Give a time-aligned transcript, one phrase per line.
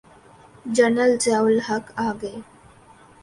[0.75, 2.35] General Zia الحق آ گئے۔